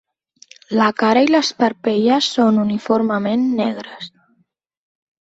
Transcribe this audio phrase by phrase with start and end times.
[0.79, 4.13] La cara i les parpelles són uniformement negres.